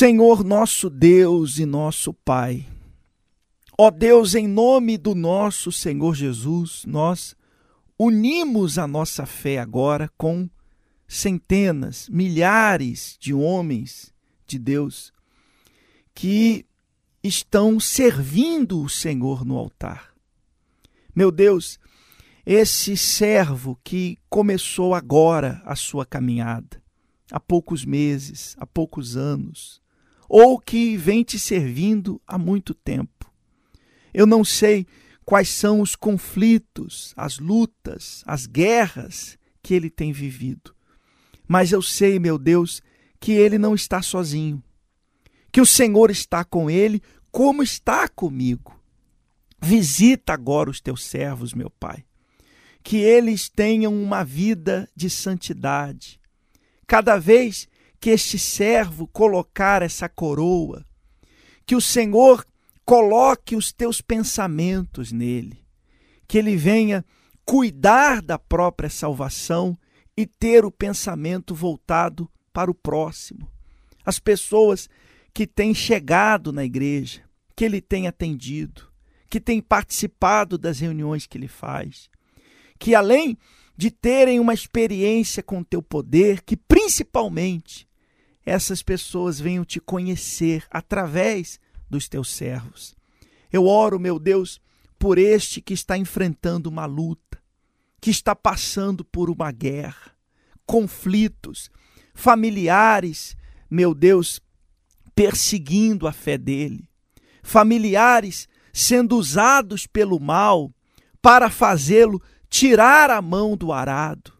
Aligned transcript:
Senhor 0.00 0.42
nosso 0.42 0.88
Deus 0.88 1.58
e 1.58 1.66
nosso 1.66 2.14
Pai, 2.14 2.66
ó 3.76 3.90
Deus, 3.90 4.34
em 4.34 4.48
nome 4.48 4.96
do 4.96 5.14
nosso 5.14 5.70
Senhor 5.70 6.14
Jesus, 6.14 6.84
nós 6.86 7.36
unimos 7.98 8.78
a 8.78 8.86
nossa 8.86 9.26
fé 9.26 9.58
agora 9.58 10.10
com 10.16 10.48
centenas, 11.06 12.08
milhares 12.08 13.18
de 13.20 13.34
homens 13.34 14.10
de 14.46 14.58
Deus 14.58 15.12
que 16.14 16.64
estão 17.22 17.78
servindo 17.78 18.82
o 18.82 18.88
Senhor 18.88 19.44
no 19.44 19.58
altar. 19.58 20.14
Meu 21.14 21.30
Deus, 21.30 21.78
esse 22.46 22.96
servo 22.96 23.78
que 23.84 24.16
começou 24.30 24.94
agora 24.94 25.60
a 25.66 25.76
sua 25.76 26.06
caminhada, 26.06 26.82
há 27.30 27.38
poucos 27.38 27.84
meses, 27.84 28.56
há 28.58 28.64
poucos 28.64 29.14
anos, 29.14 29.78
ou 30.32 30.60
que 30.60 30.96
vem 30.96 31.24
te 31.24 31.40
servindo 31.40 32.22
há 32.24 32.38
muito 32.38 32.72
tempo. 32.72 33.28
Eu 34.14 34.24
não 34.26 34.44
sei 34.44 34.86
quais 35.24 35.48
são 35.48 35.80
os 35.80 35.96
conflitos, 35.96 37.12
as 37.16 37.40
lutas, 37.40 38.22
as 38.24 38.46
guerras 38.46 39.36
que 39.60 39.74
ele 39.74 39.90
tem 39.90 40.12
vivido, 40.12 40.72
mas 41.48 41.72
eu 41.72 41.82
sei, 41.82 42.20
meu 42.20 42.38
Deus, 42.38 42.80
que 43.18 43.32
ele 43.32 43.58
não 43.58 43.74
está 43.74 44.00
sozinho, 44.00 44.62
que 45.50 45.60
o 45.60 45.66
Senhor 45.66 46.12
está 46.12 46.44
com 46.44 46.70
ele, 46.70 47.02
como 47.32 47.60
está 47.60 48.06
comigo. 48.06 48.80
Visita 49.60 50.32
agora 50.32 50.70
os 50.70 50.80
teus 50.80 51.04
servos, 51.04 51.52
meu 51.52 51.70
Pai, 51.70 52.04
que 52.84 52.98
eles 52.98 53.48
tenham 53.48 53.92
uma 54.00 54.22
vida 54.24 54.88
de 54.94 55.10
santidade, 55.10 56.20
Cada 56.90 57.18
vez 57.18 57.68
que 58.00 58.10
este 58.10 58.38
servo 58.38 59.06
colocar 59.06 59.82
essa 59.82 60.08
coroa, 60.08 60.84
que 61.66 61.76
o 61.76 61.80
Senhor 61.80 62.44
coloque 62.84 63.54
os 63.54 63.72
teus 63.72 64.00
pensamentos 64.00 65.12
nele, 65.12 65.64
que 66.26 66.38
ele 66.38 66.56
venha 66.56 67.04
cuidar 67.44 68.22
da 68.22 68.38
própria 68.38 68.88
salvação 68.88 69.78
e 70.16 70.26
ter 70.26 70.64
o 70.64 70.70
pensamento 70.70 71.54
voltado 71.54 72.28
para 72.52 72.70
o 72.70 72.74
próximo. 72.74 73.50
As 74.04 74.18
pessoas 74.18 74.88
que 75.32 75.46
têm 75.46 75.74
chegado 75.74 76.52
na 76.52 76.64
igreja, 76.64 77.22
que 77.54 77.64
ele 77.64 77.80
tem 77.80 78.06
atendido, 78.06 78.88
que 79.28 79.40
têm 79.40 79.60
participado 79.60 80.56
das 80.56 80.80
reuniões 80.80 81.26
que 81.26 81.36
ele 81.36 81.48
faz, 81.48 82.08
que 82.78 82.94
além 82.94 83.36
de 83.76 83.90
terem 83.90 84.40
uma 84.40 84.54
experiência 84.54 85.42
com 85.42 85.60
o 85.60 85.64
teu 85.64 85.82
poder, 85.82 86.42
que 86.42 86.56
principalmente 86.56 87.89
essas 88.44 88.82
pessoas 88.82 89.38
venham 89.40 89.64
te 89.64 89.80
conhecer 89.80 90.66
através 90.70 91.60
dos 91.88 92.08
teus 92.08 92.30
servos. 92.30 92.94
Eu 93.52 93.66
oro, 93.66 93.98
meu 93.98 94.18
Deus, 94.18 94.60
por 94.98 95.18
este 95.18 95.60
que 95.60 95.74
está 95.74 95.96
enfrentando 95.96 96.68
uma 96.68 96.86
luta, 96.86 97.42
que 98.00 98.10
está 98.10 98.34
passando 98.34 99.04
por 99.04 99.28
uma 99.28 99.50
guerra, 99.50 100.12
conflitos 100.64 101.70
familiares, 102.14 103.36
meu 103.68 103.94
Deus, 103.94 104.40
perseguindo 105.14 106.06
a 106.06 106.12
fé 106.12 106.38
dele, 106.38 106.88
familiares 107.42 108.48
sendo 108.72 109.16
usados 109.16 109.86
pelo 109.86 110.20
mal 110.20 110.72
para 111.20 111.50
fazê-lo 111.50 112.22
tirar 112.48 113.10
a 113.10 113.20
mão 113.20 113.56
do 113.56 113.72
arado. 113.72 114.32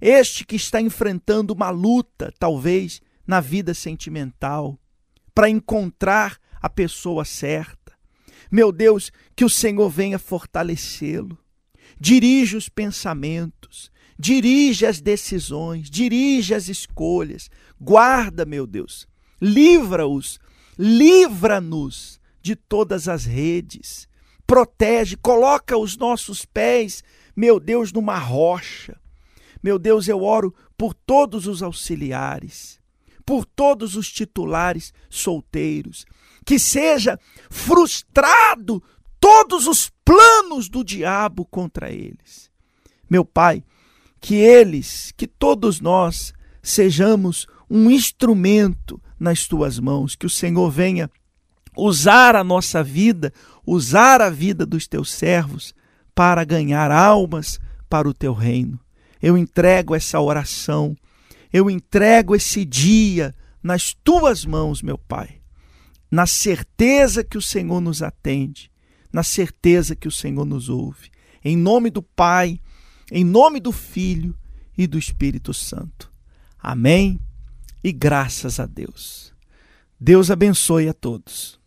Este 0.00 0.46
que 0.46 0.56
está 0.56 0.80
enfrentando 0.80 1.52
uma 1.52 1.70
luta, 1.70 2.32
talvez, 2.38 3.02
na 3.30 3.40
vida 3.40 3.72
sentimental, 3.72 4.76
para 5.32 5.48
encontrar 5.48 6.36
a 6.60 6.68
pessoa 6.68 7.24
certa. 7.24 7.92
Meu 8.50 8.72
Deus, 8.72 9.12
que 9.36 9.44
o 9.44 9.48
Senhor 9.48 9.88
venha 9.88 10.18
fortalecê-lo. 10.18 11.38
Dirige 11.98 12.56
os 12.56 12.68
pensamentos, 12.68 13.90
dirige 14.18 14.84
as 14.84 15.00
decisões, 15.00 15.88
dirige 15.88 16.54
as 16.54 16.68
escolhas. 16.68 17.48
Guarda, 17.80 18.44
meu 18.44 18.66
Deus. 18.66 19.06
Livra-os, 19.40 20.40
livra-nos 20.76 22.20
de 22.42 22.56
todas 22.56 23.06
as 23.06 23.24
redes. 23.24 24.08
Protege, 24.44 25.16
coloca 25.16 25.76
os 25.76 25.96
nossos 25.96 26.44
pés 26.44 27.04
meu 27.36 27.60
Deus, 27.60 27.92
numa 27.92 28.18
rocha. 28.18 29.00
Meu 29.62 29.78
Deus, 29.78 30.08
eu 30.08 30.22
oro 30.22 30.54
por 30.76 30.94
todos 30.94 31.46
os 31.46 31.62
auxiliares, 31.62 32.79
por 33.30 33.46
todos 33.46 33.94
os 33.94 34.10
titulares 34.10 34.92
solteiros, 35.08 36.04
que 36.44 36.58
seja 36.58 37.16
frustrado 37.48 38.82
todos 39.20 39.68
os 39.68 39.88
planos 40.04 40.68
do 40.68 40.82
diabo 40.82 41.44
contra 41.44 41.92
eles. 41.92 42.50
Meu 43.08 43.24
Pai, 43.24 43.62
que 44.20 44.34
eles, 44.34 45.14
que 45.16 45.28
todos 45.28 45.80
nós 45.80 46.32
sejamos 46.60 47.46
um 47.70 47.88
instrumento 47.88 49.00
nas 49.16 49.46
tuas 49.46 49.78
mãos, 49.78 50.16
que 50.16 50.26
o 50.26 50.30
Senhor 50.30 50.68
venha 50.68 51.08
usar 51.76 52.34
a 52.34 52.42
nossa 52.42 52.82
vida, 52.82 53.32
usar 53.64 54.20
a 54.20 54.28
vida 54.28 54.66
dos 54.66 54.88
teus 54.88 55.12
servos 55.12 55.72
para 56.16 56.42
ganhar 56.42 56.90
almas 56.90 57.60
para 57.88 58.08
o 58.08 58.14
teu 58.14 58.32
reino. 58.32 58.80
Eu 59.22 59.38
entrego 59.38 59.94
essa 59.94 60.18
oração, 60.18 60.96
eu 61.52 61.70
entrego 61.70 62.34
esse 62.34 62.64
dia 62.64 63.34
nas 63.62 63.92
tuas 63.92 64.44
mãos, 64.44 64.82
meu 64.82 64.96
Pai, 64.96 65.40
na 66.10 66.26
certeza 66.26 67.22
que 67.22 67.36
o 67.36 67.42
Senhor 67.42 67.80
nos 67.80 68.02
atende, 68.02 68.70
na 69.12 69.22
certeza 69.22 69.94
que 69.94 70.08
o 70.08 70.12
Senhor 70.12 70.44
nos 70.44 70.68
ouve. 70.68 71.10
Em 71.44 71.56
nome 71.56 71.90
do 71.90 72.02
Pai, 72.02 72.60
em 73.10 73.24
nome 73.24 73.60
do 73.60 73.72
Filho 73.72 74.36
e 74.76 74.86
do 74.86 74.98
Espírito 74.98 75.52
Santo. 75.52 76.10
Amém 76.58 77.20
e 77.82 77.92
graças 77.92 78.60
a 78.60 78.66
Deus. 78.66 79.32
Deus 79.98 80.30
abençoe 80.30 80.88
a 80.88 80.94
todos. 80.94 81.59